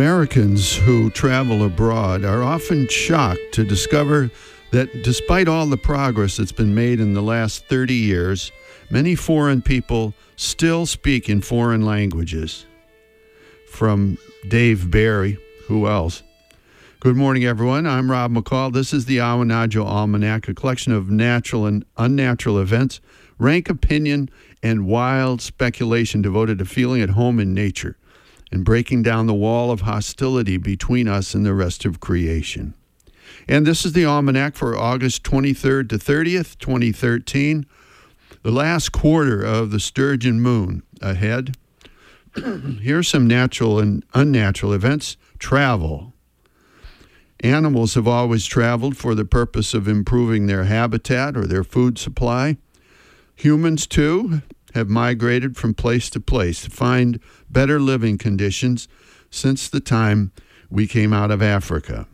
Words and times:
Americans 0.00 0.74
who 0.74 1.10
travel 1.10 1.62
abroad 1.62 2.24
are 2.24 2.42
often 2.42 2.88
shocked 2.88 3.52
to 3.52 3.62
discover 3.62 4.30
that 4.70 4.88
despite 5.04 5.46
all 5.46 5.66
the 5.66 5.76
progress 5.76 6.38
that's 6.38 6.52
been 6.52 6.74
made 6.74 7.00
in 7.00 7.12
the 7.12 7.20
last 7.20 7.66
30 7.66 7.92
years, 7.92 8.50
many 8.90 9.14
foreign 9.14 9.60
people 9.60 10.14
still 10.36 10.86
speak 10.86 11.28
in 11.28 11.42
foreign 11.42 11.84
languages. 11.84 12.64
From 13.68 14.16
Dave 14.48 14.90
Barry, 14.90 15.38
who 15.66 15.86
else? 15.86 16.22
Good 17.00 17.16
morning, 17.16 17.44
everyone. 17.44 17.86
I'm 17.86 18.10
Rob 18.10 18.32
McCall. 18.32 18.72
This 18.72 18.94
is 18.94 19.04
the 19.04 19.18
Awanadjo 19.18 19.84
Almanac, 19.84 20.48
a 20.48 20.54
collection 20.54 20.94
of 20.94 21.10
natural 21.10 21.66
and 21.66 21.84
unnatural 21.98 22.58
events, 22.58 23.02
rank 23.38 23.68
opinion, 23.68 24.30
and 24.62 24.86
wild 24.86 25.42
speculation 25.42 26.22
devoted 26.22 26.58
to 26.60 26.64
feeling 26.64 27.02
at 27.02 27.10
home 27.10 27.38
in 27.38 27.52
nature 27.52 27.98
and 28.50 28.64
breaking 28.64 29.02
down 29.02 29.26
the 29.26 29.34
wall 29.34 29.70
of 29.70 29.82
hostility 29.82 30.56
between 30.56 31.08
us 31.08 31.34
and 31.34 31.46
the 31.46 31.54
rest 31.54 31.84
of 31.84 32.00
creation. 32.00 32.74
And 33.48 33.66
this 33.66 33.84
is 33.84 33.92
the 33.92 34.04
almanac 34.04 34.56
for 34.56 34.76
August 34.76 35.22
23rd 35.22 35.88
to 35.90 35.98
30th, 35.98 36.58
2013, 36.58 37.66
the 38.42 38.50
last 38.50 38.90
quarter 38.90 39.42
of 39.42 39.70
the 39.70 39.80
sturgeon 39.80 40.40
moon 40.40 40.82
ahead. 41.00 41.56
Here's 42.34 43.08
some 43.08 43.26
natural 43.26 43.78
and 43.78 44.04
unnatural 44.14 44.72
events 44.72 45.16
travel. 45.38 46.12
Animals 47.42 47.94
have 47.94 48.06
always 48.06 48.44
traveled 48.44 48.96
for 48.96 49.14
the 49.14 49.24
purpose 49.24 49.72
of 49.72 49.88
improving 49.88 50.46
their 50.46 50.64
habitat 50.64 51.36
or 51.36 51.46
their 51.46 51.64
food 51.64 51.98
supply. 51.98 52.58
Humans, 53.36 53.86
too, 53.86 54.42
have 54.74 54.88
migrated 54.88 55.56
from 55.56 55.74
place 55.74 56.10
to 56.10 56.20
place 56.20 56.62
to 56.62 56.70
find 56.70 57.20
better 57.48 57.80
living 57.80 58.18
conditions 58.18 58.88
since 59.30 59.68
the 59.68 59.80
time 59.80 60.32
we 60.68 60.86
came 60.86 61.12
out 61.12 61.30
of 61.30 61.42
Africa. 61.42 62.06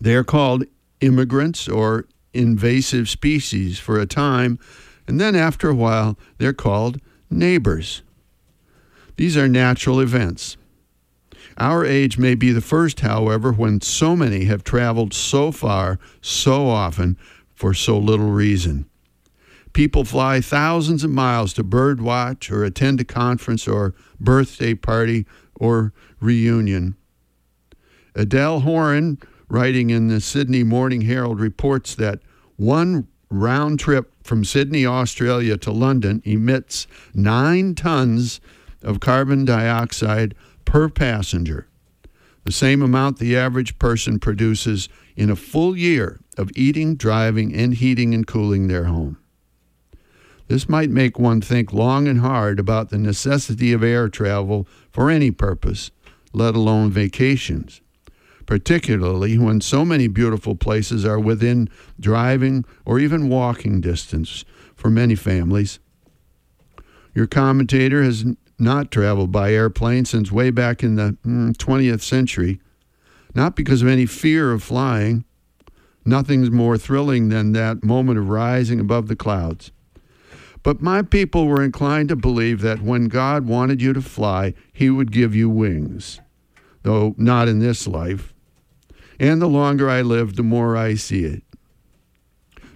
They 0.00 0.14
are 0.14 0.24
called 0.24 0.64
immigrants 1.00 1.68
or 1.68 2.06
invasive 2.32 3.08
species 3.08 3.78
for 3.78 4.00
a 4.00 4.06
time, 4.06 4.58
and 5.06 5.20
then 5.20 5.34
after 5.34 5.68
a 5.68 5.74
while, 5.74 6.18
they're 6.38 6.52
called 6.52 7.00
neighbors. 7.30 8.02
These 9.16 9.36
are 9.36 9.48
natural 9.48 10.00
events. 10.00 10.56
Our 11.58 11.84
age 11.84 12.18
may 12.18 12.34
be 12.34 12.50
the 12.52 12.60
first, 12.60 13.00
however, 13.00 13.52
when 13.52 13.80
so 13.80 14.16
many 14.16 14.44
have 14.44 14.64
traveled 14.64 15.12
so 15.12 15.52
far, 15.52 15.98
so 16.20 16.68
often, 16.68 17.18
for 17.54 17.74
so 17.74 17.98
little 17.98 18.30
reason. 18.30 18.86
People 19.72 20.04
fly 20.04 20.40
thousands 20.40 21.02
of 21.02 21.10
miles 21.10 21.52
to 21.54 21.64
birdwatch 21.64 22.50
or 22.50 22.62
attend 22.64 23.00
a 23.00 23.04
conference 23.04 23.66
or 23.66 23.94
birthday 24.20 24.74
party 24.74 25.26
or 25.54 25.92
reunion. 26.20 26.96
Adele 28.14 28.60
Horin, 28.60 29.18
writing 29.48 29.90
in 29.90 30.08
the 30.08 30.20
Sydney 30.20 30.62
Morning 30.62 31.02
Herald, 31.02 31.40
reports 31.40 31.94
that 31.94 32.20
one 32.56 33.08
round 33.30 33.80
trip 33.80 34.12
from 34.22 34.44
Sydney, 34.44 34.84
Australia 34.84 35.56
to 35.58 35.72
London 35.72 36.20
emits 36.24 36.86
nine 37.14 37.74
tons 37.74 38.40
of 38.82 39.00
carbon 39.00 39.44
dioxide 39.44 40.34
per 40.66 40.88
passenger, 40.88 41.66
the 42.44 42.52
same 42.52 42.82
amount 42.82 43.18
the 43.18 43.36
average 43.36 43.78
person 43.78 44.18
produces 44.18 44.88
in 45.16 45.30
a 45.30 45.36
full 45.36 45.76
year 45.76 46.20
of 46.36 46.50
eating, 46.54 46.94
driving, 46.94 47.54
and 47.54 47.74
heating 47.74 48.14
and 48.14 48.26
cooling 48.26 48.68
their 48.68 48.84
home. 48.84 49.16
This 50.52 50.68
might 50.68 50.90
make 50.90 51.18
one 51.18 51.40
think 51.40 51.72
long 51.72 52.06
and 52.06 52.20
hard 52.20 52.60
about 52.60 52.90
the 52.90 52.98
necessity 52.98 53.72
of 53.72 53.82
air 53.82 54.10
travel 54.10 54.68
for 54.90 55.08
any 55.08 55.30
purpose, 55.30 55.90
let 56.34 56.54
alone 56.54 56.90
vacations, 56.90 57.80
particularly 58.44 59.38
when 59.38 59.62
so 59.62 59.82
many 59.82 60.08
beautiful 60.08 60.54
places 60.54 61.06
are 61.06 61.18
within 61.18 61.70
driving 61.98 62.66
or 62.84 62.98
even 62.98 63.30
walking 63.30 63.80
distance 63.80 64.44
for 64.74 64.90
many 64.90 65.14
families. 65.14 65.78
Your 67.14 67.26
commentator 67.26 68.02
has 68.02 68.26
not 68.58 68.90
traveled 68.90 69.32
by 69.32 69.54
airplane 69.54 70.04
since 70.04 70.30
way 70.30 70.50
back 70.50 70.82
in 70.82 70.96
the 70.96 71.16
20th 71.24 71.92
hmm, 71.92 71.96
century, 71.96 72.60
not 73.34 73.56
because 73.56 73.80
of 73.80 73.88
any 73.88 74.04
fear 74.04 74.52
of 74.52 74.62
flying. 74.62 75.24
Nothing's 76.04 76.50
more 76.50 76.76
thrilling 76.76 77.30
than 77.30 77.52
that 77.52 77.82
moment 77.82 78.18
of 78.18 78.28
rising 78.28 78.80
above 78.80 79.08
the 79.08 79.16
clouds. 79.16 79.72
But 80.62 80.80
my 80.80 81.02
people 81.02 81.46
were 81.46 81.62
inclined 81.62 82.08
to 82.10 82.16
believe 82.16 82.60
that 82.60 82.82
when 82.82 83.08
God 83.08 83.46
wanted 83.46 83.82
you 83.82 83.92
to 83.92 84.02
fly, 84.02 84.54
he 84.72 84.90
would 84.90 85.10
give 85.10 85.34
you 85.34 85.50
wings, 85.50 86.20
though 86.82 87.14
not 87.18 87.48
in 87.48 87.58
this 87.58 87.88
life. 87.88 88.32
And 89.18 89.42
the 89.42 89.48
longer 89.48 89.90
I 89.90 90.02
live, 90.02 90.36
the 90.36 90.42
more 90.42 90.76
I 90.76 90.94
see 90.94 91.24
it. 91.24 91.42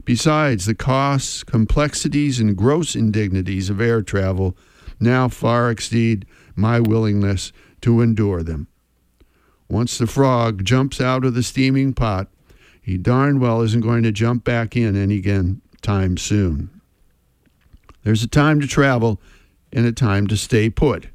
Besides, 0.05 0.67
the 0.67 0.75
costs, 0.75 1.43
complexities, 1.43 2.39
and 2.39 2.57
gross 2.57 2.95
indignities 2.95 3.71
of 3.71 3.81
air 3.81 4.03
travel 4.03 4.57
now 5.01 5.29
far 5.29 5.71
exceed 5.71 6.27
my 6.55 6.81
willingness 6.81 7.53
to 7.81 8.01
endure 8.01 8.43
them. 8.43 8.69
Once 9.69 9.99
the 9.99 10.07
frog 10.07 10.65
jumps 10.65 11.01
out 11.01 11.25
of 11.25 11.35
the 11.35 11.43
steaming 11.43 11.93
pot, 11.93 12.29
he 12.81 12.97
darn 12.97 13.41
well 13.41 13.63
isn't 13.63 13.81
going 13.81 14.05
to 14.05 14.13
jump 14.13 14.45
back 14.45 14.77
in 14.77 14.97
any 14.97 15.17
again 15.17 15.61
time 15.83 16.17
soon. 16.17 16.71
There's 18.07 18.23
a 18.23 18.29
time 18.29 18.61
to 18.61 18.69
travel 18.69 19.21
and 19.73 19.85
a 19.85 19.91
time 19.91 20.29
to 20.29 20.37
stay 20.37 20.71
put. 20.71 21.09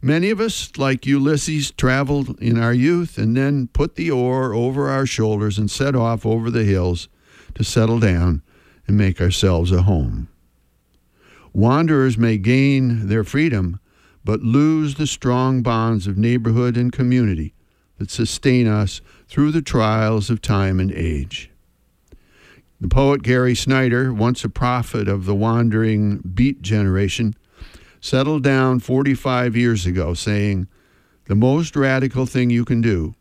Many 0.00 0.30
of 0.30 0.40
us, 0.40 0.78
like 0.78 1.04
Ulysses, 1.04 1.72
traveled 1.72 2.40
in 2.40 2.58
our 2.58 2.72
youth 2.72 3.18
and 3.18 3.36
then 3.36 3.68
put 3.68 3.96
the 3.96 4.10
oar 4.10 4.54
over 4.54 4.88
our 4.88 5.04
shoulders 5.04 5.58
and 5.58 5.70
set 5.70 5.94
off 5.94 6.24
over 6.24 6.50
the 6.50 6.64
hills 6.64 7.10
to 7.54 7.62
settle 7.62 8.00
down 8.00 8.40
and 8.86 8.96
make 8.96 9.20
ourselves 9.20 9.72
a 9.72 9.82
home. 9.82 10.28
Wanderers 11.52 12.16
may 12.16 12.38
gain 12.38 13.08
their 13.08 13.22
freedom, 13.22 13.78
but 14.24 14.40
lose 14.40 14.94
the 14.94 15.06
strong 15.06 15.60
bonds 15.60 16.06
of 16.06 16.16
neighborhood 16.16 16.78
and 16.78 16.90
community 16.90 17.52
that 17.98 18.10
sustain 18.10 18.66
us 18.66 19.02
through 19.28 19.50
the 19.50 19.60
trials 19.60 20.30
of 20.30 20.40
time 20.40 20.80
and 20.80 20.92
age. 20.92 21.49
The 22.80 22.88
poet 22.88 23.22
Gary 23.22 23.54
Snyder, 23.54 24.10
once 24.10 24.42
a 24.42 24.48
prophet 24.48 25.06
of 25.06 25.26
the 25.26 25.34
wandering 25.34 26.18
beat 26.18 26.62
generation, 26.62 27.34
settled 28.00 28.42
down 28.42 28.80
45 28.80 29.54
years 29.54 29.84
ago 29.84 30.14
saying, 30.14 30.66
The 31.26 31.34
most 31.34 31.76
radical 31.76 32.24
thing 32.24 32.48
you 32.48 32.64
can 32.64 32.80
do 32.80 33.14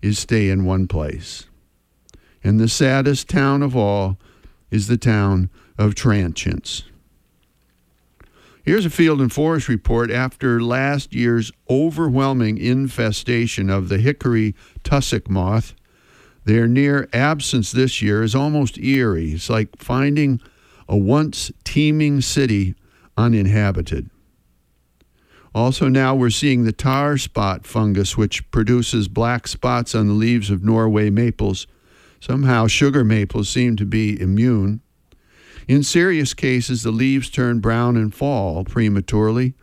is 0.00 0.18
stay 0.18 0.48
in 0.48 0.64
one 0.64 0.88
place. 0.88 1.44
And 2.42 2.58
the 2.58 2.68
saddest 2.68 3.28
town 3.28 3.62
of 3.62 3.76
all 3.76 4.18
is 4.70 4.88
the 4.88 4.96
town 4.96 5.50
of 5.76 5.94
transients. 5.94 6.84
Here's 8.64 8.86
a 8.86 8.90
Field 8.90 9.20
and 9.20 9.30
Forest 9.30 9.68
report 9.68 10.10
after 10.10 10.62
last 10.62 11.12
year's 11.12 11.52
overwhelming 11.68 12.56
infestation 12.56 13.68
of 13.68 13.90
the 13.90 13.98
hickory 13.98 14.54
tussock 14.82 15.28
moth 15.28 15.74
their 16.44 16.66
near 16.66 17.08
absence 17.12 17.72
this 17.72 18.02
year 18.02 18.22
is 18.22 18.34
almost 18.34 18.78
eerie. 18.78 19.32
It's 19.32 19.48
like 19.48 19.76
finding 19.78 20.40
a 20.88 20.96
once 20.96 21.52
teeming 21.64 22.20
city 22.20 22.74
uninhabited. 23.16 24.10
Also, 25.54 25.88
now 25.88 26.14
we're 26.14 26.30
seeing 26.30 26.64
the 26.64 26.72
tar 26.72 27.18
spot 27.18 27.66
fungus, 27.66 28.16
which 28.16 28.50
produces 28.50 29.06
black 29.06 29.46
spots 29.46 29.94
on 29.94 30.06
the 30.08 30.14
leaves 30.14 30.50
of 30.50 30.64
Norway 30.64 31.10
maples. 31.10 31.66
Somehow, 32.20 32.66
sugar 32.66 33.04
maples 33.04 33.48
seem 33.48 33.76
to 33.76 33.84
be 33.84 34.18
immune. 34.18 34.80
In 35.68 35.82
serious 35.82 36.34
cases, 36.34 36.82
the 36.82 36.90
leaves 36.90 37.28
turn 37.28 37.60
brown 37.60 37.96
and 37.96 38.14
fall 38.14 38.64
prematurely, 38.64 39.54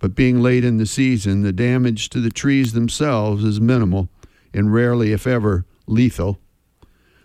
but 0.00 0.14
being 0.14 0.42
late 0.42 0.64
in 0.64 0.78
the 0.78 0.86
season, 0.86 1.42
the 1.42 1.52
damage 1.52 2.10
to 2.10 2.20
the 2.20 2.30
trees 2.30 2.72
themselves 2.72 3.44
is 3.44 3.60
minimal 3.60 4.08
and 4.52 4.74
rarely, 4.74 5.12
if 5.12 5.26
ever, 5.26 5.64
lethal. 5.86 6.38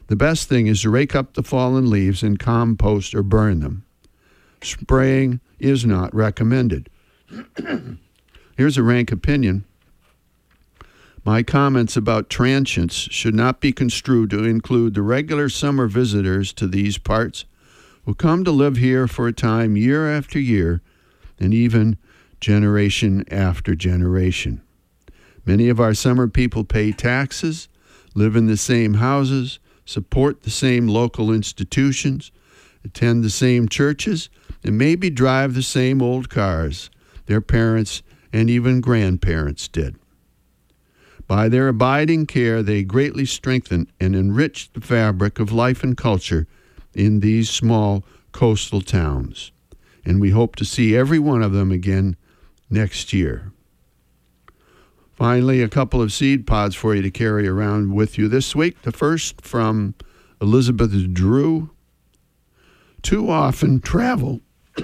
The 0.08 0.16
best 0.16 0.50
thing 0.50 0.68
is 0.68 0.82
to 0.84 0.90
rake 0.90 1.16
up 1.16 1.34
the 1.34 1.44
fallen 1.44 1.90
leaves 1.90 2.22
and 2.22 2.38
compost 2.38 3.16
or 3.16 3.24
burn 3.24 3.60
them. 3.60 3.86
Spraying 4.62 5.40
is 5.60 5.86
not 5.86 6.14
recommended. 6.14 6.90
Here's 8.58 8.78
a 8.78 8.84
rank 8.84 9.12
opinion. 9.12 9.66
My 11.26 11.42
comments 11.42 11.98
about 11.98 12.30
transients 12.30 12.96
should 12.96 13.34
not 13.34 13.60
be 13.60 13.72
construed 13.72 14.30
to 14.30 14.44
include 14.44 14.94
the 14.94 15.02
regular 15.02 15.50
summer 15.50 15.88
visitors 15.88 16.54
to 16.54 16.68
these 16.68 17.00
parts 17.00 17.46
who 18.06 18.14
come 18.14 18.44
to 18.44 18.52
live 18.52 18.78
here 18.78 19.08
for 19.08 19.28
a 19.28 19.34
time 19.34 19.76
year 19.76 20.08
after 20.08 20.40
year 20.40 20.82
and 21.40 21.52
even 21.54 21.98
generation 22.40 23.26
after 23.32 23.74
generation. 23.74 24.62
Many 25.46 25.68
of 25.70 25.80
our 25.80 25.96
summer 25.96 26.28
people 26.28 26.64
pay 26.64 26.92
taxes 26.92 27.68
live 28.16 28.36
in 28.36 28.48
the 28.48 28.58
same 28.58 28.96
houses, 28.96 29.60
support 29.86 30.42
the 30.42 30.50
same 30.50 30.88
local 30.88 31.32
institutions, 31.32 32.32
attend 32.84 33.24
the 33.24 33.30
same 33.30 33.70
churches, 33.70 34.30
and 34.64 34.78
maybe 34.78 35.10
drive 35.12 35.54
the 35.54 35.62
same 35.62 36.02
old 36.02 36.30
cars 36.30 36.90
their 37.28 37.42
parents 37.42 38.02
and 38.32 38.50
even 38.50 38.82
grandparents 38.82 39.68
did. 39.68 39.96
By 41.28 41.50
their 41.50 41.68
abiding 41.68 42.28
care, 42.28 42.62
they 42.62 42.84
greatly 42.84 43.26
strengthen 43.26 43.88
and 44.00 44.16
enrich 44.16 44.72
the 44.74 44.82
fabric 44.82 45.40
of 45.40 45.52
life 45.52 45.84
and 45.84 45.98
culture 45.98 46.46
in 46.94 47.20
these 47.20 47.50
small 47.50 48.04
coastal 48.32 48.82
towns. 48.82 49.52
And 50.04 50.22
we 50.22 50.30
hope 50.30 50.56
to 50.58 50.66
see 50.66 50.96
every 50.96 51.18
one 51.18 51.42
of 51.42 51.52
them 51.52 51.72
again 51.72 52.16
next 52.70 53.12
year. 53.12 53.52
Finally, 55.16 55.62
a 55.62 55.70
couple 55.70 56.02
of 56.02 56.12
seed 56.12 56.46
pods 56.46 56.76
for 56.76 56.94
you 56.94 57.02
to 57.02 57.10
carry 57.10 57.48
around 57.48 57.94
with 57.94 58.18
you 58.18 58.28
this 58.28 58.56
week. 58.56 58.82
The 58.82 58.92
first 58.92 59.42
from 59.42 59.96
Elizabeth 60.42 61.14
Drew. 61.14 61.70
Too 63.02 63.30
often 63.30 63.80
travel, 63.82 64.42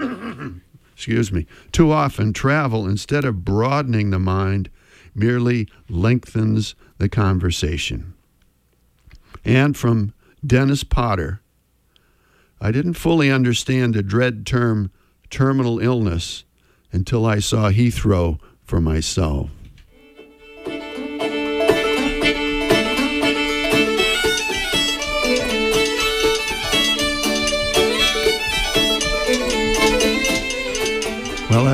excuse 0.94 1.32
me, 1.32 1.48
too 1.72 1.92
often 1.92 2.34
travel 2.34 2.88
instead 2.88 3.26
of 3.26 3.44
broadening 3.44 4.12
the 4.12 4.20
mind 4.20 4.70
merely 5.14 5.68
lengthens 5.90 6.76
the 6.98 7.10
conversation. 7.10 8.14
And 9.44 9.76
from 9.76 10.14
Dennis 10.46 10.84
Potter, 10.84 11.42
I 12.62 12.72
didn't 12.72 12.94
fully 12.94 13.32
understand 13.32 13.96
the 13.96 14.04
dread 14.04 14.46
term 14.46 14.92
terminal 15.30 15.80
illness 15.80 16.44
until 16.92 17.26
I 17.26 17.40
saw 17.40 17.72
Heathrow 17.72 18.40
for 18.64 18.80
myself. 18.80 19.50